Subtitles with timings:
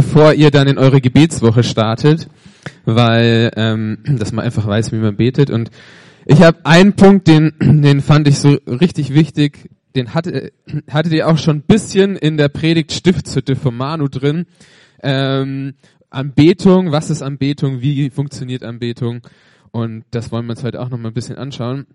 [0.00, 2.30] bevor ihr dann in eure Gebetswoche startet,
[2.86, 5.50] weil ähm, dass man einfach weiß, wie man betet.
[5.50, 5.70] Und
[6.24, 9.68] ich habe einen Punkt, den, den fand ich so richtig wichtig.
[9.94, 10.52] Den hatte,
[10.88, 14.46] hattet ihr auch schon ein bisschen in der Predigt Stiftshütte von Manu drin.
[15.02, 15.74] Ähm,
[16.08, 19.20] Anbetung, was ist Anbetung, wie funktioniert Anbetung?
[19.70, 21.86] Und das wollen wir uns heute auch noch mal ein bisschen anschauen.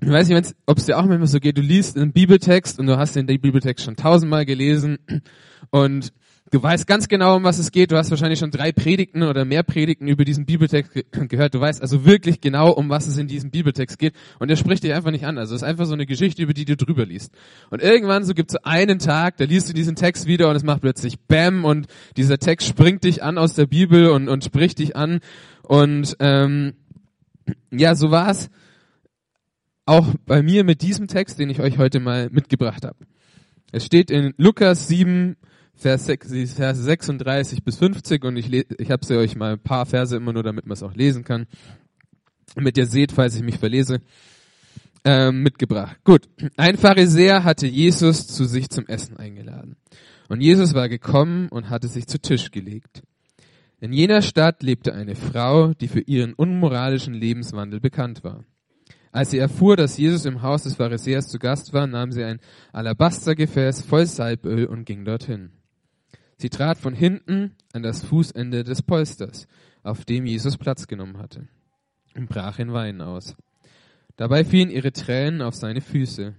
[0.00, 2.88] Ich weiß nicht, ob es dir auch manchmal so geht, du liest einen Bibeltext und
[2.88, 4.98] du hast den Bibeltext schon tausendmal gelesen
[5.70, 6.12] und
[6.50, 7.90] du weißt ganz genau, um was es geht.
[7.90, 11.54] Du hast wahrscheinlich schon drei Predigten oder mehr Predigten über diesen Bibeltext gehört.
[11.54, 14.84] Du weißt also wirklich genau, um was es in diesem Bibeltext geht und der spricht
[14.84, 15.38] dich einfach nicht an.
[15.38, 17.32] Also es ist einfach so eine Geschichte, über die du drüber liest.
[17.70, 20.56] Und irgendwann so gibt es so einen Tag, da liest du diesen Text wieder und
[20.56, 24.44] es macht plötzlich Bäm und dieser Text springt dich an aus der Bibel und, und
[24.44, 25.20] spricht dich an
[25.62, 26.74] und ähm,
[27.70, 28.50] ja, so war's
[29.84, 32.96] auch bei mir mit diesem Text, den ich euch heute mal mitgebracht habe.
[33.72, 35.36] Es steht in Lukas 7,
[35.76, 40.32] Vers 36 bis 50 und ich, ich habe sie euch mal ein paar Verse immer
[40.32, 41.46] nur, damit man es auch lesen kann,
[42.54, 44.00] damit ihr seht, falls ich mich verlese,
[45.04, 45.98] äh, mitgebracht.
[46.02, 49.76] Gut, ein Pharisäer hatte Jesus zu sich zum Essen eingeladen.
[50.28, 53.02] Und Jesus war gekommen und hatte sich zu Tisch gelegt.
[53.78, 58.44] In jener Stadt lebte eine Frau, die für ihren unmoralischen Lebenswandel bekannt war.
[59.12, 62.40] Als sie erfuhr, dass Jesus im Haus des Pharisäers zu Gast war, nahm sie ein
[62.72, 65.52] Alabastergefäß voll Salböl und ging dorthin.
[66.36, 69.46] Sie trat von hinten an das Fußende des Polsters,
[69.82, 71.48] auf dem Jesus Platz genommen hatte,
[72.14, 73.36] und brach in Wein aus.
[74.16, 76.34] Dabei fielen ihre Tränen auf seine Füße.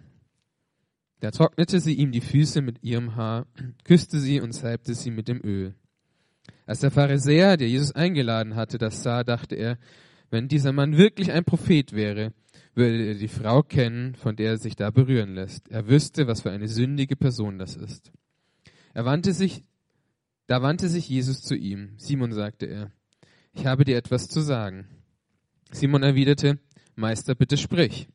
[1.19, 3.47] Da trocknete sie ihm die Füße mit ihrem Haar,
[3.83, 5.73] küsste sie und salbte sie mit dem Öl.
[6.67, 9.77] Als der Pharisäer, der Jesus eingeladen hatte, das sah, dachte er,
[10.29, 12.33] wenn dieser Mann wirklich ein Prophet wäre,
[12.75, 15.69] würde er die Frau kennen, von der er sich da berühren lässt.
[15.69, 18.11] Er wüsste, was für eine sündige Person das ist.
[18.93, 19.63] Er wandte sich,
[20.47, 21.93] da wandte sich Jesus zu ihm.
[21.97, 22.91] Simon sagte er,
[23.53, 24.87] ich habe dir etwas zu sagen.
[25.71, 26.59] Simon erwiderte,
[26.95, 28.07] Meister, bitte sprich.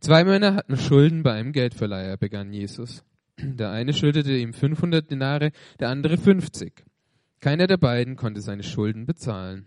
[0.00, 3.04] Zwei Männer hatten Schulden bei einem Geldverleiher, begann Jesus.
[3.38, 6.84] Der eine schuldete ihm 500 Denare, der andere 50.
[7.40, 9.66] Keiner der beiden konnte seine Schulden bezahlen.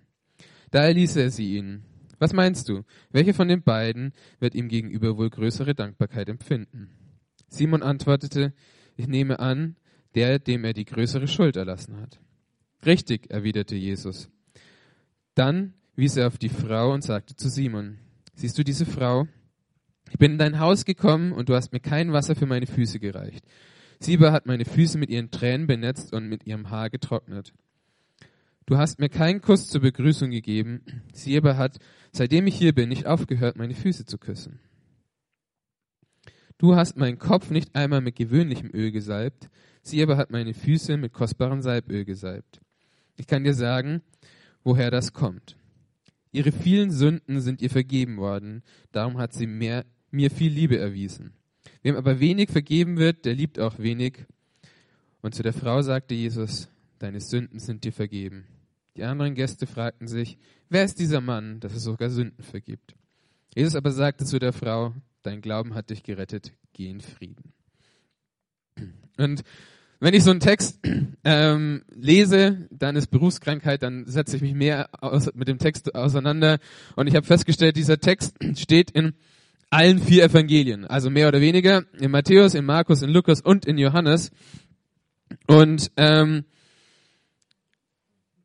[0.72, 1.84] Da erließ er sie ihnen.
[2.20, 2.84] Was meinst du?
[3.12, 6.90] Welche von den beiden wird ihm gegenüber wohl größere Dankbarkeit empfinden?
[7.48, 8.54] Simon antwortete,
[8.96, 9.76] ich nehme an,
[10.16, 12.20] der, dem er die größere Schuld erlassen hat.
[12.86, 14.30] Richtig, erwiderte Jesus.
[15.36, 17.98] Dann wies er auf die Frau und sagte zu Simon,
[18.36, 19.28] siehst du diese Frau?
[20.12, 23.00] Ich bin in dein Haus gekommen und du hast mir kein Wasser für meine Füße
[23.00, 23.44] gereicht.
[24.00, 27.54] Sie aber hat meine Füße mit ihren Tränen benetzt und mit ihrem Haar getrocknet.
[28.66, 30.82] Du hast mir keinen Kuss zur Begrüßung gegeben.
[31.14, 31.80] Sie aber hat,
[32.12, 34.60] seitdem ich hier bin, nicht aufgehört, meine Füße zu küssen.
[36.64, 39.50] Du hast meinen Kopf nicht einmal mit gewöhnlichem Öl gesalbt.
[39.82, 42.62] Sie aber hat meine Füße mit kostbarem Salböl gesalbt.
[43.18, 44.02] Ich kann dir sagen,
[44.64, 45.58] woher das kommt.
[46.32, 48.64] Ihre vielen Sünden sind ihr vergeben worden.
[48.94, 51.34] Darum hat sie mehr, mir viel Liebe erwiesen.
[51.82, 54.26] Wem aber wenig vergeben wird, der liebt auch wenig.
[55.22, 58.46] Und zu der Frau sagte Jesus, deine Sünden sind dir vergeben.
[58.96, 60.38] Die anderen Gäste fragten sich,
[60.70, 62.96] wer ist dieser Mann, dass er sogar Sünden vergibt?
[63.54, 67.54] Jesus aber sagte zu der Frau, dein Glauben hat dich gerettet, geh in Frieden.
[69.18, 69.44] Und
[70.00, 70.80] wenn ich so einen Text
[71.24, 76.60] ähm, lese, dann ist Berufskrankheit, dann setze ich mich mehr aus, mit dem Text auseinander.
[76.96, 79.14] Und ich habe festgestellt, dieser Text steht in
[79.70, 83.78] allen vier Evangelien, also mehr oder weniger in Matthäus, in Markus, in Lukas und in
[83.78, 84.32] Johannes.
[85.48, 86.44] Und ähm,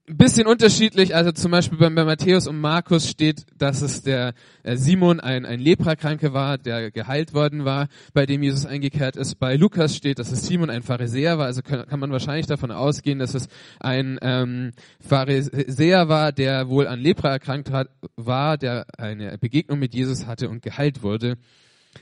[0.09, 1.15] ein bisschen unterschiedlich.
[1.15, 4.33] Also zum Beispiel bei, bei Matthäus und Markus steht, dass es der
[4.63, 9.37] äh, Simon ein, ein Leprakranke war, der geheilt worden war, bei dem Jesus eingekehrt ist.
[9.37, 11.47] Bei Lukas steht, dass es Simon ein Pharisäer war.
[11.47, 13.49] Also kann, kann man wahrscheinlich davon ausgehen, dass es
[13.81, 19.95] ein ähm, Pharisäer war, der wohl an Lepra erkrankt hat, war, der eine Begegnung mit
[19.95, 21.37] Jesus hatte und geheilt wurde.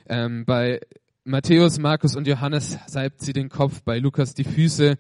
[0.09, 0.81] Ähm, bei
[1.25, 4.97] Matthäus, Markus und Johannes salbt sie den Kopf, bei Lukas die Füße,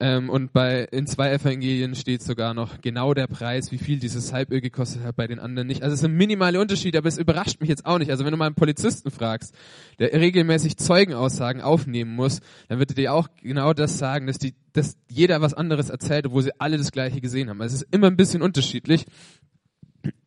[0.00, 4.32] ähm, und bei, in zwei Evangelien steht sogar noch genau der Preis, wie viel dieses
[4.32, 5.82] Halböl gekostet hat, bei den anderen nicht.
[5.82, 8.10] Also es sind minimale Unterschiede, aber es überrascht mich jetzt auch nicht.
[8.10, 9.54] Also wenn du mal einen Polizisten fragst,
[9.98, 14.54] der regelmäßig Zeugenaussagen aufnehmen muss, dann wird er dir auch genau das sagen, dass, die,
[14.72, 17.60] dass jeder was anderes erzählt, obwohl sie alle das Gleiche gesehen haben.
[17.60, 19.04] Also es ist immer ein bisschen unterschiedlich.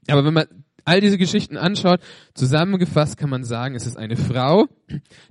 [0.07, 0.45] Aber wenn man
[0.85, 1.99] all diese Geschichten anschaut,
[2.35, 4.67] zusammengefasst kann man sagen, es ist eine Frau,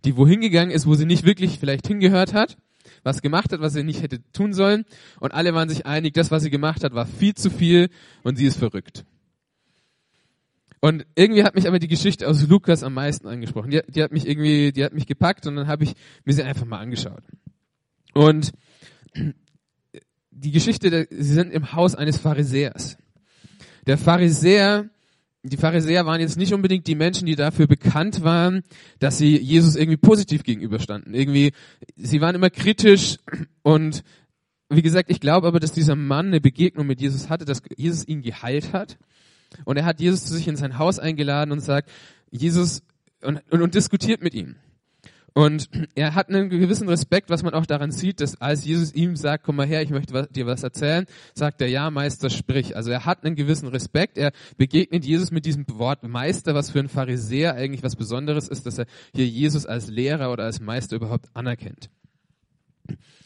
[0.05, 2.57] die wohin gegangen ist, wo sie nicht wirklich vielleicht hingehört hat,
[3.03, 4.85] was gemacht hat, was sie nicht hätte tun sollen.
[5.21, 7.89] Und alle waren sich einig, das, was sie gemacht hat, war viel zu viel
[8.23, 9.05] und sie ist verrückt.
[10.81, 13.71] Und irgendwie hat mich aber die Geschichte aus Lukas am meisten angesprochen.
[13.71, 15.95] Die, die hat mich irgendwie, die hat mich gepackt und dann habe ich
[16.25, 17.23] mir sie einfach mal angeschaut.
[18.15, 18.53] Und
[20.31, 22.99] die Geschichte, sie sind im Haus eines Pharisäers.
[23.87, 24.89] Der Pharisäer,
[25.45, 28.63] die Pharisäer waren jetzt nicht unbedingt die Menschen, die dafür bekannt waren,
[29.01, 31.15] dass sie Jesus irgendwie positiv gegenüberstanden.
[31.15, 31.53] Irgendwie,
[31.97, 33.19] sie waren immer kritisch
[33.63, 34.05] und
[34.69, 38.07] wie gesagt, ich glaube aber, dass dieser Mann eine Begegnung mit Jesus hatte, dass Jesus
[38.07, 38.99] ihn geheilt hat.
[39.65, 41.91] Und er hat Jesus zu sich in sein Haus eingeladen und sagt,
[42.31, 42.83] Jesus,
[43.23, 44.57] und, und, und diskutiert mit ihm.
[45.35, 49.17] Und er hat einen gewissen Respekt, was man auch daran sieht, dass als Jesus ihm
[49.17, 52.77] sagt, komm mal her, ich möchte dir was erzählen, sagt er, ja, Meister, sprich.
[52.77, 56.81] Also er hat einen gewissen Respekt, er begegnet Jesus mit diesem Wort Meister, was für
[56.81, 60.97] ein Pharisäer eigentlich was Besonderes ist, dass er hier Jesus als Lehrer oder als Meister
[60.97, 61.89] überhaupt anerkennt.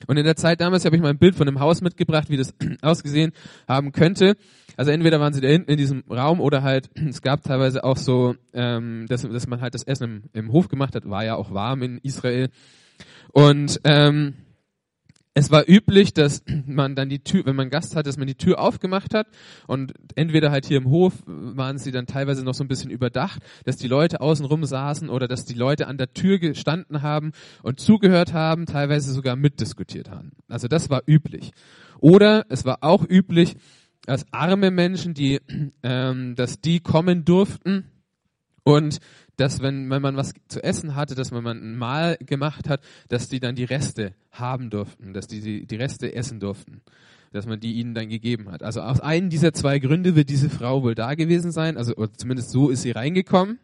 [0.07, 2.37] Und in der Zeit damals habe ich mal ein Bild von einem Haus mitgebracht, wie
[2.37, 3.33] das ausgesehen
[3.67, 4.37] haben könnte.
[4.77, 7.97] Also entweder waren sie da hinten in diesem Raum oder halt, es gab teilweise auch
[7.97, 11.35] so, ähm, dass, dass man halt das Essen im, im Hof gemacht hat, war ja
[11.35, 12.51] auch warm in Israel.
[13.33, 14.35] Und ähm,
[15.37, 18.37] es war üblich, dass man dann die Tür, wenn man Gast hat, dass man die
[18.37, 19.27] Tür aufgemacht hat
[19.67, 23.43] und entweder halt hier im Hof waren sie dann teilweise noch so ein bisschen überdacht,
[23.67, 27.81] dass die Leute außenrum saßen oder dass die Leute an der Tür gestanden haben und
[27.81, 30.33] zugehört haben, teilweise sogar mitdiskutiert haben.
[30.49, 31.53] Also das war üblich.
[32.01, 33.57] Oder es war auch üblich,
[34.07, 35.41] dass arme Menschen, die,
[35.83, 37.85] ähm, dass die kommen durften
[38.67, 38.99] und
[39.37, 42.81] dass wenn, wenn man was zu essen hatte, dass wenn man ein Mahl gemacht hat,
[43.09, 46.83] dass die dann die Reste haben durften, dass die die, die Reste essen durften,
[47.33, 48.65] dass man die ihnen dann gegeben hat.
[48.65, 52.51] Also aus einem dieser zwei Gründe wird diese Frau wohl da gewesen sein, also zumindest
[52.51, 53.61] so ist sie reingekommen.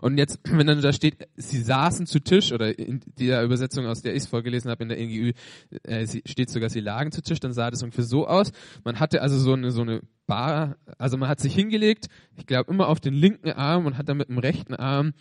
[0.00, 4.02] Und jetzt, wenn dann da steht, sie saßen zu Tisch, oder in der Übersetzung, aus
[4.02, 5.32] der ich es vorgelesen habe, in der NGÜ,
[5.84, 8.52] äh, steht sogar, sie lagen zu Tisch, dann sah das ungefähr so aus.
[8.84, 12.72] Man hatte also so eine, so eine Bar, also man hat sich hingelegt, ich glaube
[12.72, 15.14] immer auf den linken Arm und hat dann mit dem rechten Arm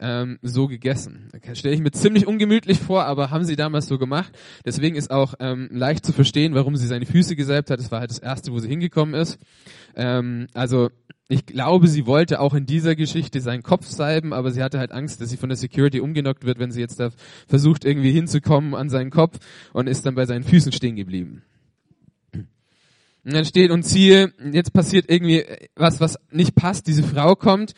[0.00, 1.30] ähm, so gegessen.
[1.54, 4.32] Stelle ich mir ziemlich ungemütlich vor, aber haben sie damals so gemacht.
[4.64, 7.78] Deswegen ist auch ähm, leicht zu verstehen, warum sie seine Füße gesalbt hat.
[7.78, 9.38] Das war halt das erste, wo sie hingekommen ist.
[9.94, 10.90] Ähm, also
[11.28, 14.92] ich glaube, sie wollte auch in dieser Geschichte seinen Kopf salben, aber sie hatte halt
[14.92, 17.10] Angst, dass sie von der Security umgenockt wird, wenn sie jetzt da
[17.48, 19.38] versucht, irgendwie hinzukommen an seinen Kopf
[19.72, 21.42] und ist dann bei seinen Füßen stehen geblieben.
[22.32, 25.44] Und dann steht und ziehe, jetzt passiert irgendwie
[25.74, 26.86] was, was nicht passt.
[26.86, 27.74] Diese Frau kommt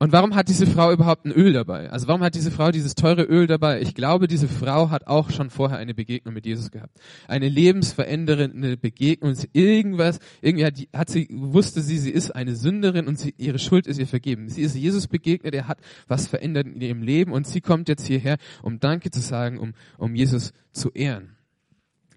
[0.00, 1.90] und warum hat diese Frau überhaupt ein Öl dabei?
[1.90, 3.80] Also warum hat diese Frau dieses teure Öl dabei?
[3.80, 6.96] Ich glaube, diese Frau hat auch schon vorher eine Begegnung mit Jesus gehabt.
[7.26, 9.34] Eine lebensverändernde Begegnung.
[9.52, 13.88] Irgendwas, irgendwie hat, hat sie, wusste sie, sie ist eine Sünderin und sie, ihre Schuld
[13.88, 14.48] ist ihr vergeben.
[14.48, 18.06] Sie ist Jesus begegnet, er hat was verändert in ihrem Leben und sie kommt jetzt
[18.06, 21.37] hierher, um Danke zu sagen, um, um Jesus zu ehren.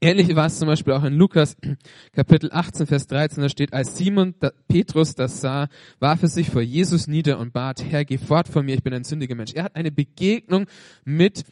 [0.03, 1.55] Ähnlich war es zum Beispiel auch in Lukas
[2.11, 4.33] Kapitel 18, Vers 13, da steht, als Simon
[4.67, 5.67] Petrus das sah,
[5.99, 8.95] warf er sich vor Jesus nieder und bat, Herr, geh fort von mir, ich bin
[8.95, 9.53] ein sündiger Mensch.
[9.53, 10.65] Er hat eine Begegnung
[11.05, 11.43] mit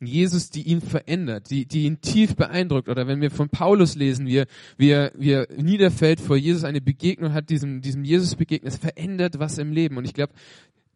[0.00, 2.90] Jesus, die ihn verändert, die, die ihn tief beeindruckt.
[2.90, 4.46] Oder wenn wir von Paulus lesen, wie er,
[4.76, 8.78] wie er, wie er niederfällt vor Jesus, eine Begegnung hat, diesem, diesem Jesus begegnet, es
[8.78, 9.96] verändert was im Leben.
[9.96, 10.34] Und ich glaube,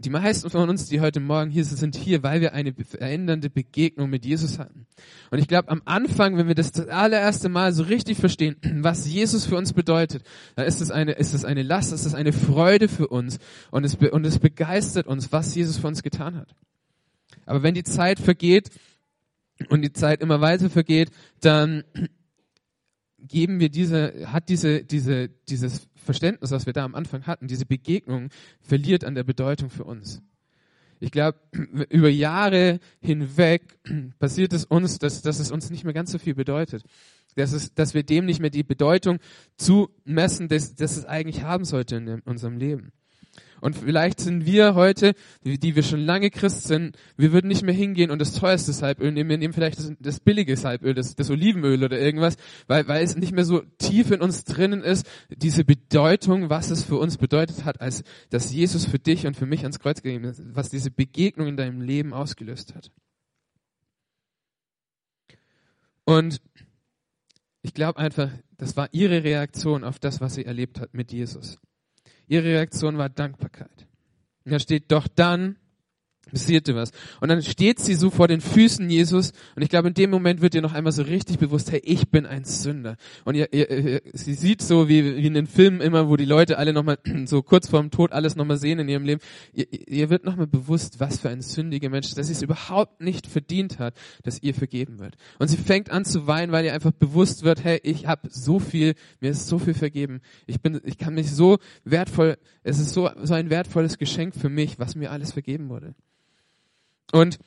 [0.00, 3.50] die meisten von uns, die heute Morgen hier sind, sind hier, weil wir eine verändernde
[3.50, 4.86] Begegnung mit Jesus hatten.
[5.30, 9.08] Und ich glaube, am Anfang, wenn wir das, das allererste Mal so richtig verstehen, was
[9.08, 10.22] Jesus für uns bedeutet,
[10.54, 13.38] dann ist es eine, ist es eine Last, ist es eine Freude für uns
[13.72, 16.54] und es, und es begeistert uns, was Jesus für uns getan hat.
[17.44, 18.70] Aber wenn die Zeit vergeht
[19.68, 21.10] und die Zeit immer weiter vergeht,
[21.40, 21.82] dann
[23.19, 27.67] geben wir diese, hat diese, diese, dieses Verständnis, was wir da am Anfang hatten, diese
[27.67, 30.22] Begegnung verliert an der Bedeutung für uns.
[31.01, 31.39] Ich glaube,
[31.91, 33.79] über Jahre hinweg
[34.19, 36.84] passiert es uns, dass, dass es uns nicht mehr ganz so viel bedeutet.
[37.34, 39.19] Dass, es, dass wir dem nicht mehr die Bedeutung
[39.56, 42.93] zumessen, dass, dass es eigentlich haben sollte in unserem Leben.
[43.60, 47.74] Und vielleicht sind wir heute, die wir schon lange Christ sind, wir würden nicht mehr
[47.74, 51.31] hingehen und das teuerste Salböl nehmen, wir nehmen vielleicht das, das billige Salböl, das, das
[51.31, 52.36] Olivenöl oder irgendwas,
[52.67, 56.82] weil, weil es nicht mehr so tief in uns drinnen ist, diese Bedeutung, was es
[56.84, 60.24] für uns bedeutet hat, als dass Jesus für dich und für mich ans Kreuz gegeben
[60.24, 62.91] ist, was diese Begegnung in deinem Leben ausgelöst hat.
[66.05, 66.41] Und
[67.62, 71.58] ich glaube einfach, das war ihre Reaktion auf das, was sie erlebt hat mit Jesus.
[72.29, 73.87] Ihre Reaktion war Dankbarkeit.
[74.44, 75.56] Und da steht, doch dann
[76.29, 76.91] passierte was.
[77.20, 80.41] Und dann steht sie so vor den Füßen Jesus und ich glaube, in dem Moment
[80.41, 82.97] wird ihr noch einmal so richtig bewusst, hey, ich bin ein Sünder.
[83.25, 86.25] Und ihr, ihr, ihr, sie sieht so, wie, wie in den Filmen immer, wo die
[86.25, 89.20] Leute alle nochmal so kurz vorm Tod alles nochmal sehen in ihrem Leben.
[89.53, 93.27] Ihr, ihr wird nochmal bewusst, was für ein sündiger Mensch, dass sie es überhaupt nicht
[93.27, 95.17] verdient hat, dass ihr vergeben wird.
[95.39, 98.58] Und sie fängt an zu weinen, weil ihr einfach bewusst wird, hey, ich habe so
[98.58, 100.20] viel, mir ist so viel vergeben.
[100.47, 104.49] Ich bin, ich kann mich so wertvoll, es ist so, so ein wertvolles Geschenk für
[104.49, 105.94] mich, was mir alles vergeben wurde.
[107.12, 107.38] Und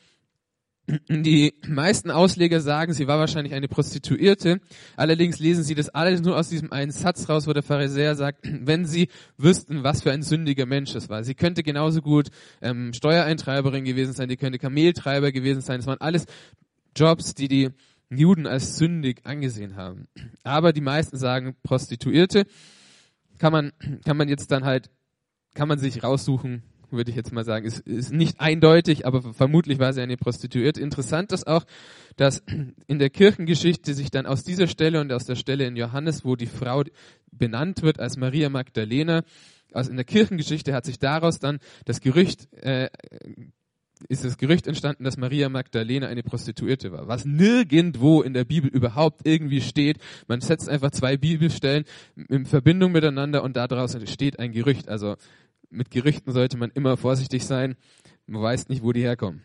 [1.09, 4.59] Die meisten Ausleger sagen, sie war wahrscheinlich eine Prostituierte.
[4.97, 8.39] Allerdings lesen sie das alles nur aus diesem einen Satz raus, wo der Pharisäer sagt,
[8.43, 11.23] wenn sie wüssten, was für ein sündiger Mensch es war.
[11.23, 12.29] Sie könnte genauso gut
[12.61, 15.79] ähm, Steuereintreiberin gewesen sein, die könnte Kameltreiber gewesen sein.
[15.79, 16.25] Das waren alles
[16.95, 17.69] Jobs, die die
[18.09, 20.07] Juden als sündig angesehen haben.
[20.43, 22.45] Aber die meisten sagen Prostituierte.
[23.39, 23.71] Kann man,
[24.05, 24.89] kann man jetzt dann halt,
[25.55, 27.65] kann man sich raussuchen, würde ich jetzt mal sagen.
[27.65, 30.81] Ist, ist nicht eindeutig, aber vermutlich war sie eine Prostituierte.
[30.81, 31.65] Interessant ist auch,
[32.17, 32.43] dass
[32.87, 36.35] in der Kirchengeschichte sich dann aus dieser Stelle und aus der Stelle in Johannes, wo
[36.35, 36.83] die Frau
[37.31, 39.23] benannt wird als Maria Magdalena,
[39.73, 42.89] also in der Kirchengeschichte hat sich daraus dann das Gerücht äh,
[44.07, 48.69] ist das Gerücht entstanden, dass Maria Magdalena eine Prostituierte war, was nirgendwo in der Bibel
[48.69, 49.97] überhaupt irgendwie steht.
[50.27, 51.85] Man setzt einfach zwei Bibelstellen
[52.29, 54.89] in Verbindung miteinander und daraus entsteht ein Gerücht.
[54.89, 55.15] Also
[55.71, 57.75] mit Gerüchten sollte man immer vorsichtig sein.
[58.27, 59.43] Man weiß nicht, wo die herkommen.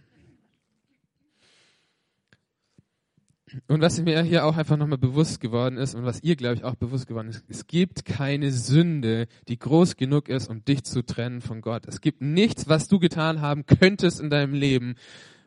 [3.68, 6.64] Und was mir hier auch einfach nochmal bewusst geworden ist und was ihr, glaube ich,
[6.64, 11.02] auch bewusst geworden ist, es gibt keine Sünde, die groß genug ist, um dich zu
[11.02, 11.87] trennen von Gott.
[11.87, 14.97] Es gibt nichts, was du getan haben könntest in deinem Leben,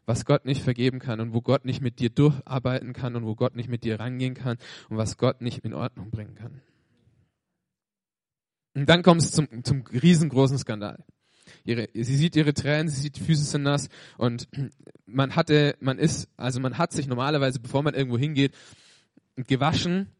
[0.05, 3.35] was Gott nicht vergeben kann und wo Gott nicht mit dir durcharbeiten kann und wo
[3.35, 4.57] Gott nicht mit dir rangehen kann
[4.89, 6.61] und was Gott nicht in Ordnung bringen kann.
[8.75, 11.03] Und dann kommt es zum, zum riesengroßen Skandal.
[11.65, 14.47] Ihre, sie sieht ihre Tränen, sie sieht die Füße sind nass und
[15.05, 18.53] man hatte, man ist, also man hat sich normalerweise, bevor man irgendwo hingeht,
[19.35, 20.11] gewaschen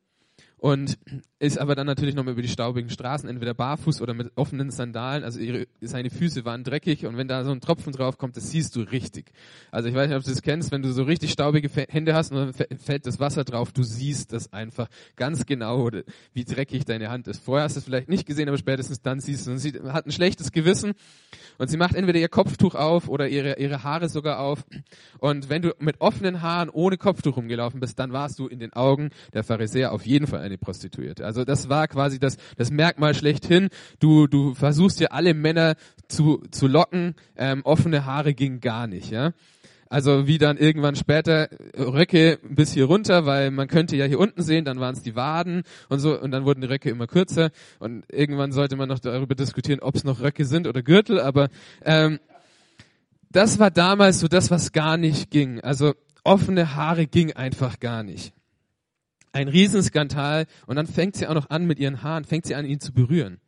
[0.60, 0.98] und
[1.40, 5.24] ist aber dann natürlich nochmal über die staubigen Straßen, entweder barfuß oder mit offenen Sandalen.
[5.24, 8.52] Also ihre, seine Füße waren dreckig und wenn da so ein Tropfen drauf kommt, das
[8.52, 9.32] siehst du richtig.
[9.72, 12.34] Also ich weiß nicht, ob du das kennst, wenn du so richtig staubige Hände hast
[12.34, 15.90] und dann fällt das Wasser drauf, du siehst das einfach ganz genau,
[16.34, 17.42] wie dreckig deine Hand ist.
[17.42, 19.52] Vorher hast du es vielleicht nicht gesehen, aber spätestens dann siehst du.
[19.52, 20.92] Und sie hat ein schlechtes Gewissen
[21.58, 24.66] und sie macht entweder ihr Kopftuch auf oder ihre, ihre Haare sogar auf.
[25.20, 28.74] Und wenn du mit offenen Haaren ohne Kopftuch rumgelaufen bist, dann warst du in den
[28.74, 31.26] Augen der Pharisäer auf jeden Fall eine Prostituierte.
[31.26, 33.70] Also das war quasi das, das Merkmal schlechthin.
[34.00, 35.76] Du, du versuchst ja alle Männer
[36.08, 37.16] zu, zu locken.
[37.38, 39.32] Ähm, offene Haare ging gar nicht, ja.
[39.92, 44.44] Also wie dann irgendwann später Röcke bis hier runter, weil man könnte ja hier unten
[44.44, 47.50] sehen, dann waren es die Waden und so und dann wurden die Röcke immer kürzer
[47.80, 51.50] und irgendwann sollte man noch darüber diskutieren, ob es noch Röcke sind oder Gürtel, aber
[51.84, 52.20] ähm,
[53.32, 55.60] das war damals so das, was gar nicht ging.
[55.62, 58.34] Also offene Haare ging einfach gar nicht
[59.32, 62.66] ein Riesenskandal und dann fängt sie auch noch an mit ihren Haaren, fängt sie an,
[62.66, 63.40] ihn zu berühren.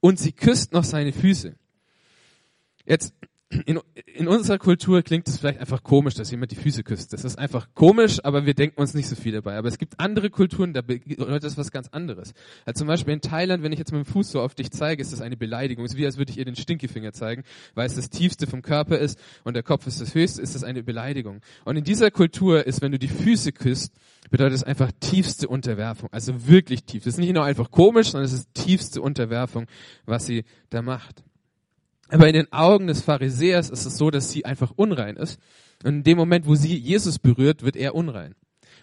[0.00, 1.56] Und sie küsst noch seine Füße.
[2.86, 3.14] Jetzt,
[3.50, 3.80] in,
[4.14, 7.14] in unserer Kultur klingt es vielleicht einfach komisch, dass jemand die Füße küsst.
[7.14, 9.56] Das ist einfach komisch, aber wir denken uns nicht so viel dabei.
[9.56, 12.34] Aber es gibt andere Kulturen, da bedeutet das was ganz anderes.
[12.66, 15.14] Also zum Beispiel in Thailand, wenn ich jetzt dem Fuß so auf dich zeige, ist
[15.14, 15.86] das eine Beleidigung.
[15.86, 17.42] Es ist wie, als würde ich ihr den Stinkefinger zeigen,
[17.74, 20.62] weil es das Tiefste vom Körper ist und der Kopf ist das Höchste, ist das
[20.62, 21.40] eine Beleidigung.
[21.64, 23.94] Und in dieser Kultur ist, wenn du die Füße küsst,
[24.30, 26.10] bedeutet es einfach tiefste Unterwerfung.
[26.12, 27.04] Also wirklich tief.
[27.04, 29.66] Das ist nicht nur einfach komisch, sondern es ist tiefste Unterwerfung,
[30.04, 31.24] was sie da macht.
[32.08, 35.38] Aber in den Augen des Pharisäers ist es so, dass sie einfach unrein ist.
[35.84, 38.34] Und in dem Moment, wo sie Jesus berührt, wird er unrein.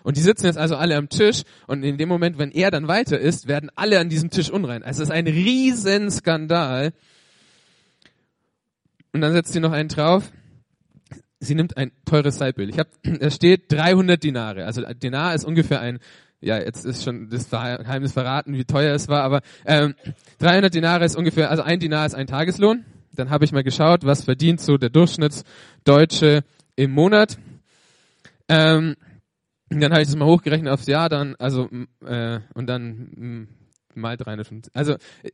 [0.04, 2.88] Und die sitzen jetzt also alle am Tisch und in dem Moment, wenn er dann
[2.88, 4.84] weiter ist, werden alle an diesem Tisch unrein.
[4.84, 6.94] Also es ist ein Riesenskandal.
[9.14, 10.32] Und dann setzt sie noch einen drauf.
[11.40, 12.70] Sie nimmt ein teures Seilbild.
[12.70, 12.90] Ich habe,
[13.20, 14.66] da steht 300 Dinare.
[14.66, 16.00] Also Dinar ist ungefähr ein
[16.42, 19.96] ja, jetzt ist schon das Geheimnis verraten, wie teuer es war, aber ähm,
[20.40, 24.06] 300 Dinare ist ungefähr, also ein Dinar ist ein Tageslohn dann habe ich mal geschaut,
[24.06, 26.44] was verdient so der Durchschnittsdeutsche
[26.76, 27.38] im Monat.
[28.48, 28.96] Ähm,
[29.70, 31.70] dann habe ich das mal hochgerechnet aufs Jahr, dann also
[32.06, 33.48] äh, und dann
[33.96, 34.76] mal 350.
[34.76, 35.32] Also äh,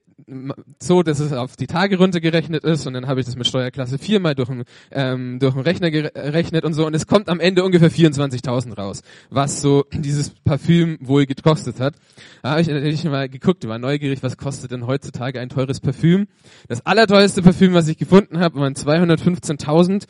[0.80, 3.98] so, dass es auf die Tage runtergerechnet ist und dann habe ich das mit Steuerklasse
[3.98, 7.64] 4 mal durch einen, ähm, durch Rechner gerechnet und so und es kommt am Ende
[7.64, 11.96] ungefähr 24.000 raus, was so dieses Parfüm wohl gekostet hat.
[12.44, 16.28] Da habe ich natürlich mal geguckt, war neugierig, was kostet denn heutzutage ein teures Parfüm.
[16.68, 20.06] Das allerteuerste Parfüm, was ich gefunden habe, waren 215.000.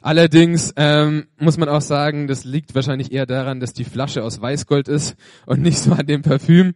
[0.00, 4.40] Allerdings ähm, muss man auch sagen, das liegt wahrscheinlich eher daran, dass die Flasche aus
[4.40, 5.16] Weißgold ist
[5.46, 6.74] und nicht so an dem Parfüm.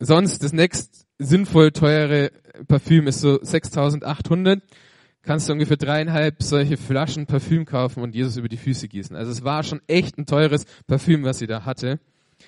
[0.00, 2.30] Sonst das nächst sinnvoll teure
[2.68, 4.62] Parfüm ist so 6800.
[5.22, 9.14] Kannst du ungefähr dreieinhalb solche Flaschen Parfüm kaufen und Jesus über die Füße gießen.
[9.14, 12.00] Also es war schon echt ein teures Parfüm, was sie da hatte.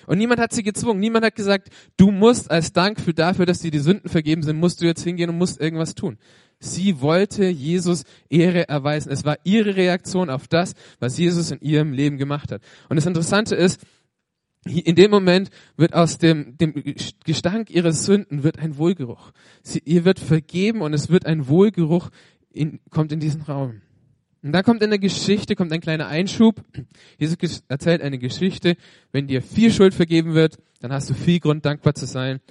[0.07, 0.99] Und niemand hat sie gezwungen.
[0.99, 4.59] Niemand hat gesagt, du musst als Dank für dafür, dass dir die Sünden vergeben sind,
[4.59, 6.17] musst du jetzt hingehen und musst irgendwas tun.
[6.59, 9.11] Sie wollte Jesus Ehre erweisen.
[9.11, 12.61] Es war ihre Reaktion auf das, was Jesus in ihrem Leben gemacht hat.
[12.89, 13.81] Und das Interessante ist,
[14.65, 16.73] in dem Moment wird aus dem, dem
[17.23, 19.31] Gestank ihrer Sünden wird ein Wohlgeruch.
[19.61, 22.09] Sie, ihr wird vergeben und es wird ein Wohlgeruch
[22.51, 23.81] in, kommt in diesen Raum.
[24.41, 26.63] Und da kommt in der Geschichte, kommt ein kleiner Einschub.
[27.17, 28.75] Jesus erzählt eine Geschichte.
[29.11, 32.41] Wenn dir viel Schuld vergeben wird, dann hast du viel Grund, dankbar zu sein.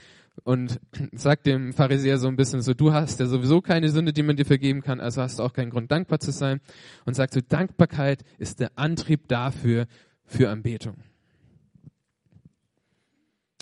[0.42, 0.80] Und
[1.12, 4.36] sagt dem Pharisäer so ein bisschen so, du hast ja sowieso keine Sünde, die man
[4.36, 6.60] dir vergeben kann, also hast du auch keinen Grund, dankbar zu sein.
[7.04, 9.86] Und sagt so, Dankbarkeit ist der Antrieb dafür,
[10.26, 10.96] für Anbetung.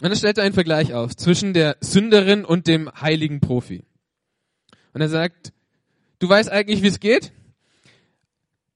[0.02, 3.84] Und dann stellt er einen Vergleich auf zwischen der Sünderin und dem heiligen Profi.
[4.92, 5.52] Und er sagt,
[6.18, 7.30] du weißt eigentlich, wie es geht?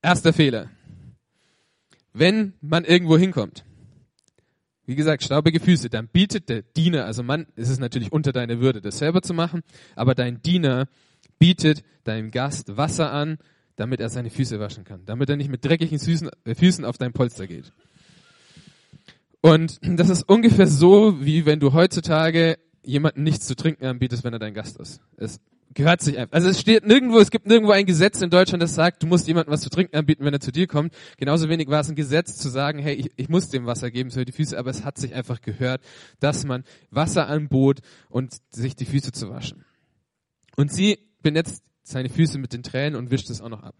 [0.03, 0.71] Erster Fehler.
[2.13, 3.65] Wenn man irgendwo hinkommt,
[4.85, 8.61] wie gesagt, staubige Füße, dann bietet der Diener, also Mann, ist es natürlich unter deine
[8.61, 9.63] Würde, das selber zu machen,
[9.97, 10.87] aber dein Diener
[11.41, 13.39] bietet deinem Gast Wasser an,
[13.75, 16.99] damit er seine Füße waschen kann, damit er nicht mit dreckigen Füßen, äh, Füßen auf
[16.99, 17.73] dein Polster geht.
[19.47, 24.33] Und das ist ungefähr so, wie wenn du heutzutage jemanden nichts zu trinken anbietest, wenn
[24.33, 25.01] er dein Gast ist.
[25.17, 25.41] Es
[25.73, 26.35] gehört sich einfach.
[26.35, 29.29] Also es steht nirgendwo, es gibt nirgendwo ein Gesetz in Deutschland, das sagt, du musst
[29.29, 30.93] jemandem was zu trinken anbieten, wenn er zu dir kommt.
[31.17, 34.11] Genauso wenig war es ein Gesetz zu sagen, hey, ich, ich muss dem Wasser geben
[34.11, 35.81] für die Füße, aber es hat sich einfach gehört,
[36.19, 39.65] dass man Wasser anbot und sich die Füße zu waschen.
[40.57, 43.77] Und sie benetzt seine Füße mit den Tränen und wischt es auch noch ab.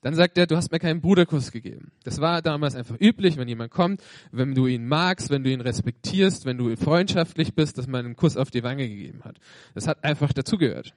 [0.00, 1.92] Dann sagt er, du hast mir keinen Bruderkuss gegeben.
[2.04, 5.60] Das war damals einfach üblich, wenn jemand kommt, wenn du ihn magst, wenn du ihn
[5.60, 9.38] respektierst, wenn du freundschaftlich bist, dass man einen Kuss auf die Wange gegeben hat.
[9.74, 10.94] Das hat einfach dazugehört.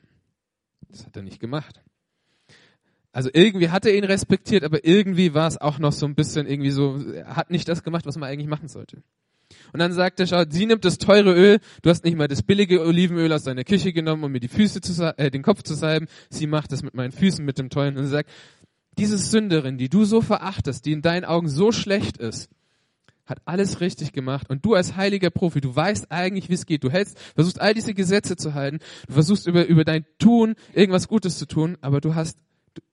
[0.90, 1.82] Das hat er nicht gemacht.
[3.14, 6.48] Also irgendwie hat er ihn respektiert, aber irgendwie war es auch noch so ein bisschen
[6.48, 9.04] irgendwie so, er hat nicht das gemacht, was man eigentlich machen sollte.
[9.74, 12.42] Und dann sagt er, schau, sie nimmt das teure Öl, du hast nicht mal das
[12.42, 15.74] billige Olivenöl aus deiner Küche genommen, um mir die Füße zu, äh, den Kopf zu
[15.74, 17.98] salben, sie macht das mit meinen Füßen, mit dem teuren.
[17.98, 18.30] Und sagt,
[18.98, 22.50] diese Sünderin, die du so verachtest, die in deinen Augen so schlecht ist,
[23.26, 24.50] hat alles richtig gemacht.
[24.50, 26.84] Und du als heiliger Profi, du weißt eigentlich, wie es geht.
[26.84, 28.80] Du hältst, versuchst all diese Gesetze zu halten.
[29.08, 32.38] Du versuchst über, über dein Tun irgendwas Gutes zu tun, aber du hast,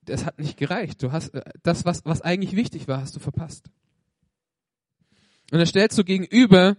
[0.07, 1.03] es hat nicht gereicht.
[1.03, 3.69] Du hast, äh, das, was, was eigentlich wichtig war, hast du verpasst.
[5.51, 6.77] Und dann stellst du gegenüber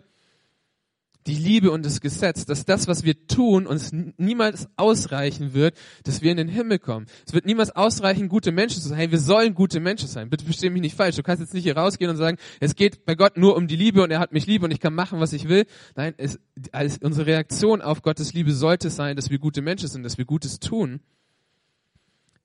[1.26, 6.22] die Liebe und das Gesetz, dass das, was wir tun, uns niemals ausreichen wird, dass
[6.22, 7.06] wir in den Himmel kommen.
[7.26, 8.98] Es wird niemals ausreichen, gute Menschen zu sein.
[8.98, 10.30] Hey, wir sollen gute Menschen sein.
[10.30, 11.16] Bitte versteh mich nicht falsch.
[11.16, 13.76] Du kannst jetzt nicht hier rausgehen und sagen, es geht bei Gott nur um die
[13.76, 15.66] Liebe und er hat mich lieb und ich kann machen, was ich will.
[15.94, 16.38] Nein, es,
[16.72, 20.24] als unsere Reaktion auf Gottes Liebe sollte sein, dass wir gute Menschen sind, dass wir
[20.24, 21.00] Gutes tun.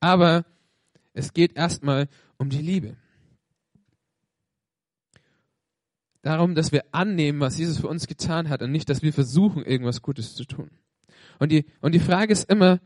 [0.01, 0.45] Aber
[1.13, 2.97] es geht erstmal um die Liebe.
[6.25, 9.63] Darum, dass wir annehmen, was Jesus für uns getan hat und nicht, dass wir versuchen,
[9.63, 10.71] irgendwas Gutes zu tun.
[11.39, 12.79] Und die, und die Frage ist immer,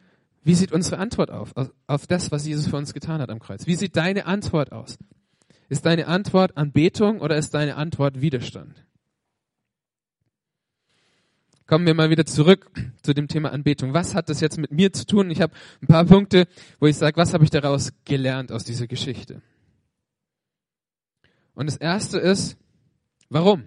[0.43, 3.39] wie sieht unsere Antwort auf, auf, auf das, was Jesus für uns getan hat am
[3.39, 3.65] Kreuz?
[3.65, 4.97] Wie sieht deine Antwort aus?
[5.69, 8.83] Ist deine Antwort Anbetung oder ist deine Antwort Widerstand?
[11.67, 12.71] Kommen wir mal wieder zurück
[13.03, 13.93] zu dem Thema Anbetung.
[13.93, 15.29] Was hat das jetzt mit mir zu tun?
[15.29, 16.47] Ich habe ein paar Punkte,
[16.79, 19.43] wo ich sage, was habe ich daraus gelernt aus dieser Geschichte?
[21.53, 22.57] Und das erste ist,
[23.29, 23.65] Warum?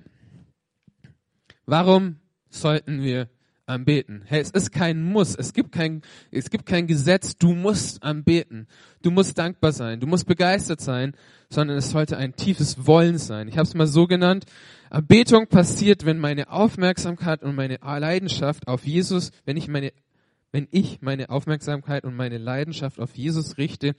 [1.66, 2.16] Warum
[2.50, 3.28] sollten wir
[3.66, 4.22] anbeten?
[4.26, 5.36] Hey, es ist kein Muss.
[5.36, 7.36] Es gibt kein, es gibt kein Gesetz.
[7.36, 8.66] Du musst anbeten.
[9.02, 10.00] Du musst dankbar sein.
[10.00, 11.14] Du musst begeistert sein,
[11.48, 13.46] sondern es sollte ein tiefes Wollen sein.
[13.46, 14.46] Ich habe es mal so genannt.
[14.90, 19.92] Anbetung passiert, wenn meine Aufmerksamkeit und meine Leidenschaft auf Jesus, wenn ich meine,
[20.50, 23.94] wenn ich meine Aufmerksamkeit und meine Leidenschaft auf Jesus richte,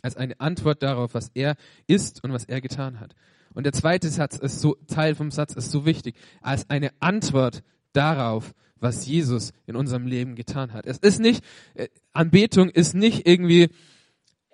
[0.00, 1.56] als eine Antwort darauf, was er
[1.88, 3.16] ist und was er getan hat.
[3.54, 7.62] Und der zweite Satz ist so, Teil vom Satz ist so wichtig, als eine Antwort
[7.92, 10.86] darauf, was Jesus in unserem Leben getan hat.
[10.86, 13.70] Es ist nicht, äh, Anbetung ist nicht irgendwie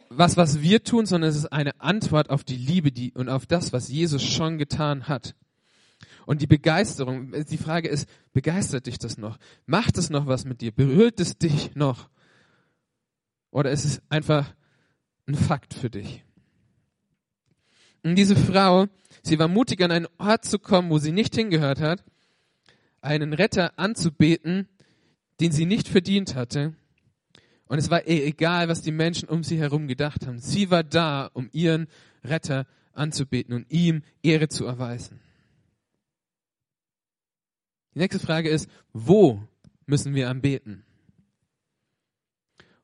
[0.08, 3.46] was, was wir tun, sondern es ist eine Antwort auf die Liebe die, und auf
[3.46, 5.34] das, was Jesus schon getan hat.
[6.26, 9.38] Und die Begeisterung, die Frage ist, begeistert dich das noch?
[9.66, 10.72] Macht es noch was mit dir?
[10.72, 12.08] Berührt es dich noch?
[13.50, 14.54] Oder ist es einfach
[15.26, 16.23] ein Fakt für dich?
[18.04, 18.86] Und diese Frau,
[19.22, 22.04] sie war mutig, an einen Ort zu kommen, wo sie nicht hingehört hat,
[23.00, 24.68] einen Retter anzubeten,
[25.40, 26.74] den sie nicht verdient hatte.
[27.66, 30.38] Und es war ihr egal, was die Menschen um sie herum gedacht haben.
[30.38, 31.88] Sie war da, um ihren
[32.22, 35.20] Retter anzubeten und ihm Ehre zu erweisen.
[37.94, 39.42] Die nächste Frage ist, wo
[39.86, 40.84] müssen wir anbeten?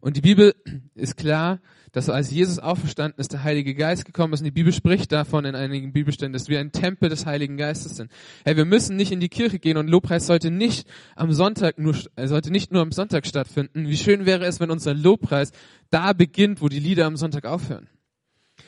[0.00, 0.54] Und die Bibel
[0.94, 1.60] ist klar,
[1.92, 4.40] dass als Jesus auferstanden ist, der Heilige Geist gekommen ist.
[4.40, 7.96] Und die Bibel spricht davon in einigen Bibelständen, dass wir ein Tempel des Heiligen Geistes
[7.96, 8.10] sind.
[8.44, 11.94] Hey, wir müssen nicht in die Kirche gehen und Lobpreis sollte nicht am Sonntag nur,
[12.16, 13.88] sollte nicht nur am Sonntag stattfinden.
[13.88, 15.52] Wie schön wäre es, wenn unser Lobpreis
[15.90, 17.88] da beginnt, wo die Lieder am Sonntag aufhören.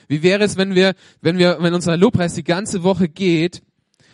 [0.09, 3.63] Wie wäre es, wenn wir, wenn wir, wenn unser Lobpreis die ganze Woche geht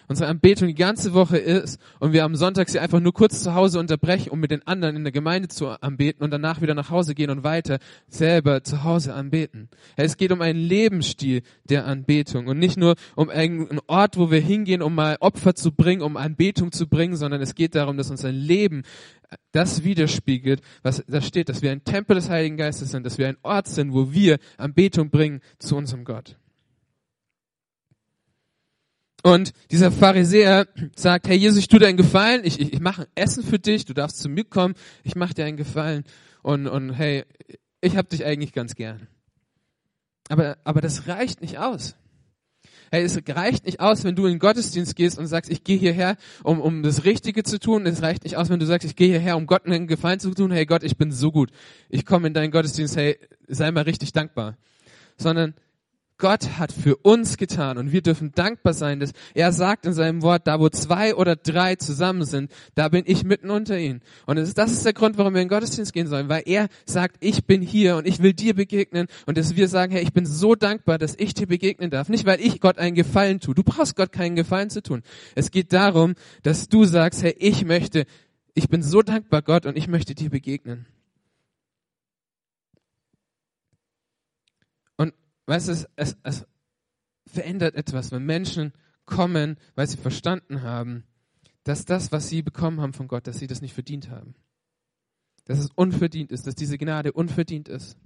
[0.08, 3.54] unsere Anbetung die ganze Woche ist und wir am Sonntag sie einfach nur kurz zu
[3.54, 6.90] Hause unterbrechen, um mit den anderen in der Gemeinde zu anbeten und danach wieder nach
[6.90, 9.68] Hause gehen und weiter selber zu Hause anbeten.
[9.96, 14.40] Es geht um einen Lebensstil der Anbetung und nicht nur um einen Ort, wo wir
[14.40, 18.10] hingehen, um mal Opfer zu bringen, um Anbetung zu bringen, sondern es geht darum, dass
[18.10, 18.82] unser Leben
[19.52, 23.28] das widerspiegelt, was da steht, dass wir ein Tempel des Heiligen Geistes sind, dass wir
[23.28, 26.36] ein Ort sind, wo wir Anbetung bringen zu unserem Gott.
[29.22, 33.02] Und dieser Pharisäer sagt, hey Jesus, ich tue dir einen Gefallen, ich, ich, ich mache
[33.02, 36.04] ein Essen für dich, du darfst zu mir kommen, ich mache dir einen Gefallen
[36.42, 37.24] und, und hey,
[37.80, 39.08] ich habe dich eigentlich ganz gern.
[40.28, 41.96] Aber, aber das reicht nicht aus.
[42.90, 45.76] Hey, es reicht nicht aus, wenn du in den Gottesdienst gehst und sagst, ich gehe
[45.76, 47.84] hierher, um, um das Richtige zu tun.
[47.86, 50.30] Es reicht nicht aus, wenn du sagst, ich gehe hierher, um Gott einen Gefallen zu
[50.30, 50.50] tun.
[50.50, 51.50] Hey Gott, ich bin so gut.
[51.90, 52.96] Ich komme in deinen Gottesdienst.
[52.96, 54.56] Hey, sei mal richtig dankbar.
[55.18, 55.54] Sondern
[56.18, 60.22] Gott hat für uns getan und wir dürfen dankbar sein, dass er sagt in seinem
[60.22, 64.02] Wort, da wo zwei oder drei zusammen sind, da bin ich mitten unter ihnen.
[64.26, 67.16] Und das ist, der Grund, warum wir in den Gottesdienst gehen sollen, weil er sagt,
[67.20, 70.26] ich bin hier und ich will dir begegnen und dass wir sagen, hey, ich bin
[70.26, 72.08] so dankbar, dass ich dir begegnen darf.
[72.08, 73.54] Nicht, weil ich Gott einen Gefallen tue.
[73.54, 75.02] Du brauchst Gott keinen Gefallen zu tun.
[75.36, 78.06] Es geht darum, dass du sagst, hey, ich möchte,
[78.54, 80.86] ich bin so dankbar Gott und ich möchte dir begegnen.
[85.48, 86.46] Weißt du, es, es, es
[87.26, 88.74] verändert etwas, wenn Menschen
[89.06, 91.04] kommen, weil sie verstanden haben,
[91.64, 94.34] dass das, was sie bekommen haben von Gott, dass sie das nicht verdient haben.
[95.46, 97.96] Dass es unverdient ist, dass diese Gnade unverdient ist.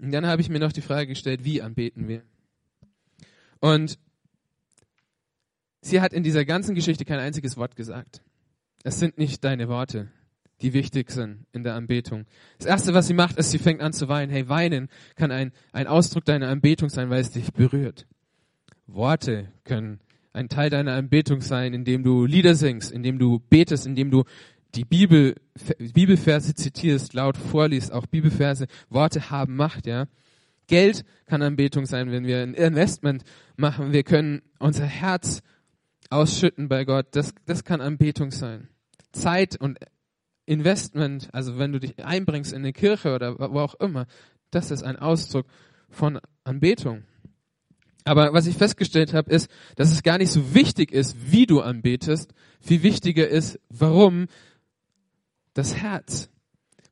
[0.00, 2.22] Und dann habe ich mir noch die Frage gestellt, wie anbeten wir?
[3.58, 3.98] Und
[5.80, 8.22] sie hat in dieser ganzen Geschichte kein einziges Wort gesagt.
[8.84, 10.08] Es sind nicht deine Worte
[10.60, 12.24] die wichtig sind in der Anbetung.
[12.58, 14.30] Das erste, was sie macht, ist, sie fängt an zu weinen.
[14.30, 18.06] Hey, weinen kann ein, ein Ausdruck deiner Anbetung sein, weil es dich berührt.
[18.86, 20.00] Worte können
[20.32, 24.24] ein Teil deiner Anbetung sein, indem du Lieder singst, indem du betest, indem du
[24.74, 25.34] die Bibel,
[25.78, 30.06] Bibelverse zitierst, laut vorliest, auch Bibelverse, Worte haben Macht, ja.
[30.66, 33.24] Geld kann Anbetung sein, wenn wir ein Investment
[33.56, 33.92] machen.
[33.92, 35.40] Wir können unser Herz
[36.10, 37.06] ausschütten bei Gott.
[37.12, 38.68] Das, das kann Anbetung sein.
[39.12, 39.78] Zeit und
[40.48, 44.06] Investment, also wenn du dich einbringst in eine Kirche oder wo auch immer,
[44.50, 45.46] das ist ein Ausdruck
[45.90, 47.02] von Anbetung.
[48.04, 51.60] Aber was ich festgestellt habe, ist, dass es gar nicht so wichtig ist, wie du
[51.60, 52.32] anbetest.
[52.60, 54.28] Viel wichtiger ist, warum
[55.52, 56.30] das Herz.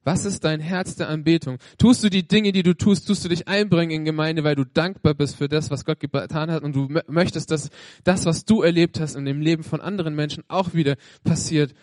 [0.05, 1.59] Was ist dein Herz der Anbetung?
[1.79, 4.65] Tust du die Dinge, die du tust, tust du dich einbringen in Gemeinde, weil du
[4.65, 7.71] dankbar bist für das, was Gott getan hat und du möchtest, dass
[8.05, 11.75] das, was du erlebt hast in dem Leben von anderen Menschen auch wieder passiert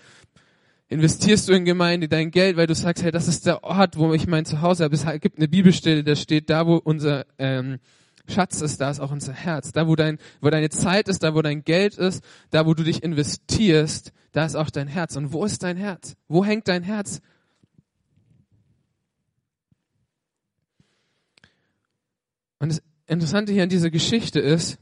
[0.93, 4.13] investierst du in Gemeinde dein Geld, weil du sagst, hey, das ist der Ort, wo
[4.13, 4.95] ich mein Zuhause habe.
[4.95, 7.79] Es gibt eine Bibelstelle, da steht, da wo unser ähm,
[8.27, 9.71] Schatz ist, da ist auch unser Herz.
[9.71, 12.84] Da wo dein, wo deine Zeit ist, da wo dein Geld ist, da wo du
[12.84, 15.15] dich investierst, da ist auch dein Herz.
[15.15, 16.15] Und wo ist dein Herz?
[16.27, 17.21] Wo hängt dein Herz?
[22.60, 24.77] Und das Interessante hier an dieser Geschichte ist,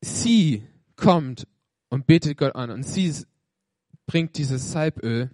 [0.00, 0.64] sie
[0.96, 1.46] kommt
[1.94, 2.72] und betet Gott an.
[2.72, 3.14] Und sie
[4.06, 5.30] bringt dieses Salböl.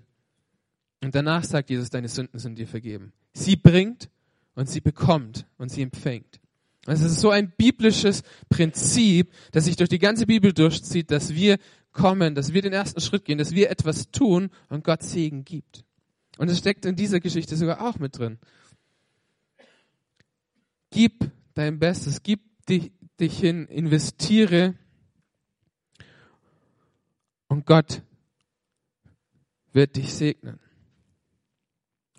[1.02, 3.14] Und danach sagt Jesus, deine Sünden sind dir vergeben.
[3.32, 4.10] Sie bringt
[4.54, 6.38] und sie bekommt und sie empfängt.
[6.86, 11.56] es ist so ein biblisches Prinzip, das sich durch die ganze Bibel durchzieht, dass wir
[11.92, 15.86] kommen, dass wir den ersten Schritt gehen, dass wir etwas tun und Gott Segen gibt.
[16.36, 18.38] Und es steckt in dieser Geschichte sogar auch mit drin.
[20.90, 24.74] Gib dein Bestes, gib dich, dich hin, investiere
[27.50, 28.02] und Gott
[29.72, 30.60] wird dich segnen.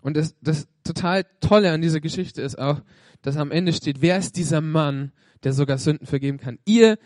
[0.02, 2.82] Und das, das total Tolle an dieser Geschichte ist auch,
[3.22, 5.12] dass am Ende steht, wer ist dieser Mann,
[5.44, 6.60] der sogar Sünden vergeben kann?
[6.66, 6.98] Ihr,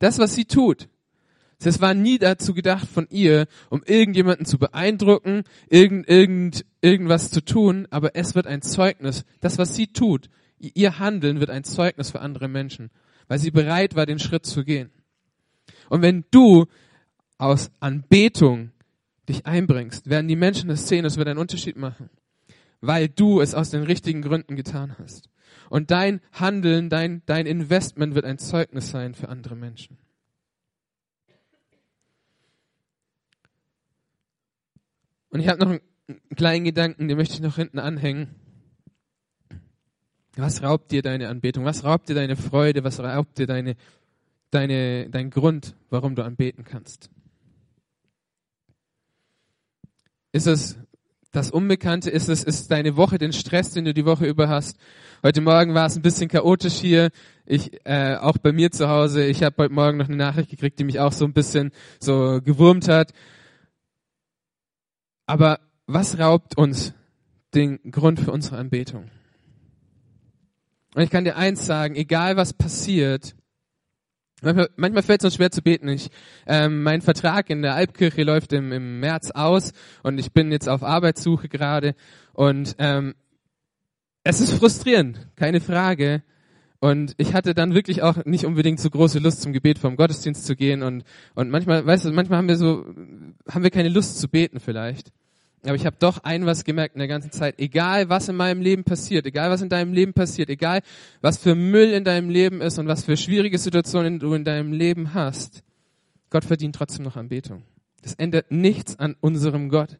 [0.00, 0.88] das, was sie tut,
[1.60, 7.44] das war nie dazu gedacht von ihr, um irgendjemanden zu beeindrucken, irgend, irgend, irgendwas zu
[7.44, 9.24] tun, aber es wird ein Zeugnis.
[9.40, 12.90] Das, was sie tut, ihr Handeln wird ein Zeugnis für andere Menschen,
[13.28, 14.90] weil sie bereit war, den Schritt zu gehen.
[15.88, 16.66] Und wenn du
[17.38, 18.72] aus Anbetung
[19.28, 22.10] dich einbringst, werden die Menschen das sehen, es wird einen Unterschied machen,
[22.80, 25.30] weil du es aus den richtigen Gründen getan hast.
[25.70, 29.98] Und dein Handeln, dein, dein Investment wird ein Zeugnis sein für andere Menschen.
[35.30, 35.80] Und ich habe noch einen
[36.36, 38.34] kleinen Gedanken, den möchte ich noch hinten anhängen.
[40.36, 41.64] Was raubt dir deine Anbetung?
[41.64, 42.84] Was raubt dir deine Freude?
[42.84, 43.76] Was raubt dir deine,
[44.50, 47.10] deine, dein Grund, warum du anbeten kannst?
[50.38, 50.78] Ist es
[51.32, 54.78] Das Unbekannte ist es, ist deine Woche, den Stress, den du die Woche über hast.
[55.22, 57.10] Heute Morgen war es ein bisschen chaotisch hier.
[57.44, 59.26] Ich, äh, auch bei mir zu Hause.
[59.26, 62.40] Ich habe heute Morgen noch eine Nachricht gekriegt, die mich auch so ein bisschen so
[62.42, 63.12] gewurmt hat.
[65.26, 66.94] Aber was raubt uns
[67.52, 69.10] den Grund für unsere Anbetung?
[70.94, 73.34] Und ich kann dir eins sagen, egal was passiert,
[74.42, 75.88] Manchmal, manchmal fällt es uns schwer zu beten.
[75.88, 76.10] Ich,
[76.46, 79.72] ähm, mein Vertrag in der Alpkirche läuft im, im März aus
[80.02, 81.94] und ich bin jetzt auf Arbeitssuche gerade
[82.32, 83.14] und ähm,
[84.22, 86.22] es ist frustrierend, keine Frage.
[86.80, 90.46] Und ich hatte dann wirklich auch nicht unbedingt so große Lust zum Gebet vom Gottesdienst
[90.46, 91.02] zu gehen und
[91.34, 92.86] und manchmal, weißt du, manchmal haben wir so
[93.50, 95.10] haben wir keine Lust zu beten vielleicht.
[95.64, 97.58] Aber ich habe doch ein was gemerkt in der ganzen Zeit.
[97.58, 100.82] Egal, was in meinem Leben passiert, egal, was in deinem Leben passiert, egal,
[101.20, 104.72] was für Müll in deinem Leben ist und was für schwierige Situationen du in deinem
[104.72, 105.62] Leben hast,
[106.30, 107.64] Gott verdient trotzdem noch Anbetung.
[108.02, 109.98] Das ändert nichts an unserem Gott.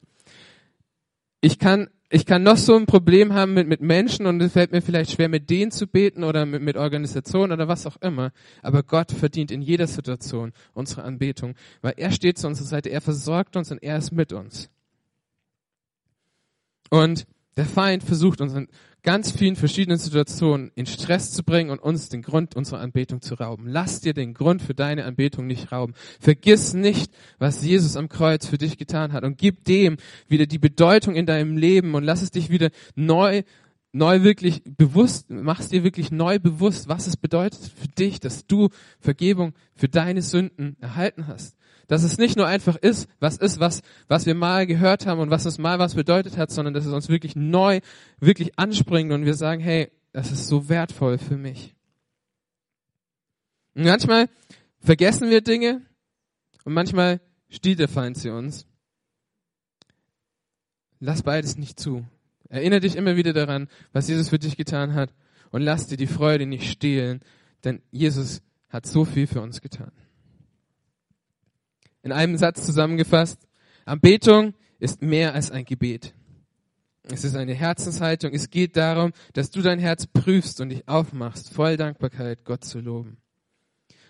[1.41, 4.71] Ich kann, ich kann noch so ein Problem haben mit, mit Menschen und es fällt
[4.71, 8.33] mir vielleicht schwer, mit denen zu beten oder mit, mit Organisationen oder was auch immer.
[8.63, 13.01] Aber Gott verdient in jeder Situation unsere Anbetung, weil er steht zu unserer Seite, er
[13.01, 14.71] versorgt uns und er ist mit uns.
[16.91, 18.69] Und der Feind versucht uns in
[19.03, 23.35] ganz vielen verschiedenen Situationen in Stress zu bringen und uns den Grund unserer Anbetung zu
[23.35, 23.67] rauben.
[23.69, 25.95] Lass dir den Grund für deine Anbetung nicht rauben.
[26.21, 29.97] Vergiss nicht, was Jesus am Kreuz für dich getan hat und gib dem
[30.29, 33.43] wieder die Bedeutung in deinem Leben und lass es dich wieder neu
[33.93, 38.69] neu wirklich bewusst, machst dir wirklich neu bewusst, was es bedeutet für dich, dass du
[39.01, 41.57] Vergebung für deine Sünden erhalten hast.
[41.89, 45.31] Dass es nicht nur einfach ist, was ist, was, was wir mal gehört haben und
[45.31, 47.81] was es mal was bedeutet hat, sondern dass es uns wirklich neu,
[48.21, 51.75] wirklich anspringt und wir sagen, hey, das ist so wertvoll für mich.
[53.75, 54.29] Und manchmal
[54.81, 55.81] vergessen wir Dinge
[56.65, 58.67] und manchmal stiehlt der Feind sie uns.
[61.01, 62.05] Lass beides nicht zu.
[62.51, 65.15] Erinnere dich immer wieder daran, was Jesus für dich getan hat
[65.51, 67.21] und lass dir die Freude nicht stehlen,
[67.65, 69.93] denn Jesus hat so viel für uns getan
[72.03, 73.47] in einem Satz zusammengefasst.
[73.85, 76.15] Anbetung ist mehr als ein Gebet.
[77.11, 78.33] Es ist eine Herzenshaltung.
[78.35, 82.81] Es geht darum, dass du dein Herz prüfst und dich aufmachst, voll Dankbarkeit Gott zu
[82.81, 83.17] loben.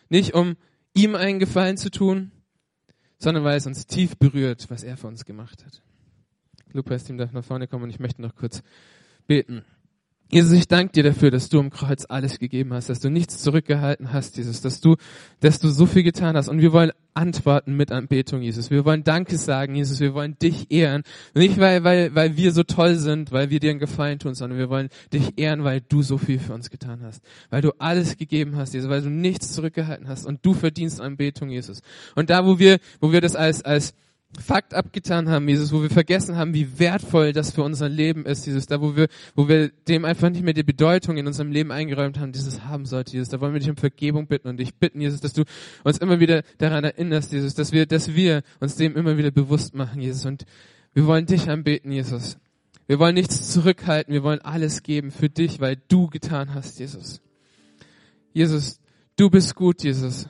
[0.09, 0.57] Nicht um
[0.95, 2.33] ihm einen Gefallen zu tun,
[3.19, 5.83] sondern weil es uns tief berührt, was er für uns gemacht hat.
[6.73, 8.63] Lobpreisteam darf nach vorne kommen und ich möchte noch kurz
[9.27, 9.65] beten.
[10.31, 13.39] Jesus, ich danke dir dafür, dass du am Kreuz alles gegeben hast, dass du nichts
[13.39, 14.97] zurückgehalten hast, Jesus, dass du,
[15.41, 16.49] dass du so viel getan hast.
[16.49, 18.71] Und wir wollen antworten mit Anbetung, Jesus.
[18.71, 20.01] Wir wollen Danke sagen, Jesus.
[20.01, 21.03] Wir wollen dich ehren.
[21.35, 24.59] Nicht weil, weil, weil wir so toll sind, weil wir dir einen Gefallen tun, sondern
[24.59, 27.25] wir wollen dich ehren, weil du so viel für uns getan hast.
[27.49, 28.91] Weil du alles gegeben hast, Jesus.
[28.91, 30.27] Weil du nichts zurückgehalten hast.
[30.27, 31.81] Und du verdienst Anbetung, Jesus.
[32.15, 33.95] Und da, wo wir, wo wir das als, als,
[34.39, 38.47] Fakt abgetan haben, Jesus, wo wir vergessen haben, wie wertvoll das für unser Leben ist,
[38.47, 41.73] Jesus, da wo wir, wo wir dem einfach nicht mehr die Bedeutung in unserem Leben
[41.73, 44.75] eingeräumt haben, dieses haben sollte, Jesus, da wollen wir dich um Vergebung bitten und dich
[44.75, 45.45] bitten, Jesus, dass du
[45.83, 49.75] uns immer wieder daran erinnerst, Jesus, dass wir, dass wir uns dem immer wieder bewusst
[49.75, 50.45] machen, Jesus, und
[50.93, 52.37] wir wollen dich anbeten, Jesus.
[52.87, 57.21] Wir wollen nichts zurückhalten, wir wollen alles geben für dich, weil du getan hast, Jesus.
[58.33, 58.79] Jesus,
[59.17, 60.29] du bist gut, Jesus.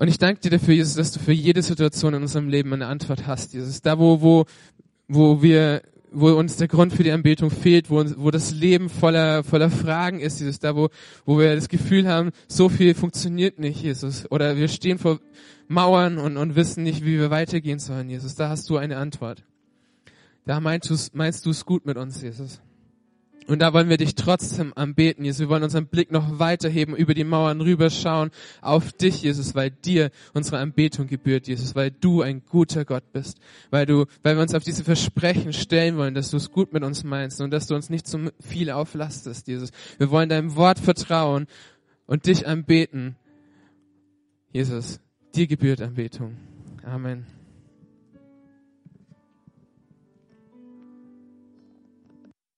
[0.00, 2.86] Und ich danke dir dafür, Jesus, dass du für jede Situation in unserem Leben eine
[2.86, 3.82] Antwort hast, Jesus.
[3.82, 4.46] Da, wo, wo,
[5.08, 9.44] wo wir, wo uns der Grund für die Anbetung fehlt, wo, wo das Leben voller,
[9.44, 10.58] voller Fragen ist, Jesus.
[10.58, 10.88] Da, wo,
[11.26, 14.24] wo wir das Gefühl haben, so viel funktioniert nicht, Jesus.
[14.30, 15.20] Oder wir stehen vor
[15.68, 18.34] Mauern und, und wissen nicht, wie wir weitergehen sollen, Jesus.
[18.36, 19.44] Da hast du eine Antwort.
[20.46, 22.62] Da meinst du meinst du es gut mit uns, Jesus.
[23.50, 25.40] Und da wollen wir dich trotzdem anbeten, Jesus.
[25.40, 30.12] Wir wollen unseren Blick noch weiterheben, über die Mauern rüberschauen auf dich, Jesus, weil dir
[30.34, 34.54] unsere Anbetung gebührt, Jesus, weil du ein guter Gott bist, weil du, weil wir uns
[34.54, 37.74] auf diese Versprechen stellen wollen, dass du es gut mit uns meinst und dass du
[37.74, 39.70] uns nicht zu viel auflastest, Jesus.
[39.98, 41.48] Wir wollen deinem Wort vertrauen
[42.06, 43.16] und dich anbeten.
[44.52, 45.00] Jesus,
[45.34, 46.36] dir gebührt Anbetung.
[46.84, 47.39] Amen.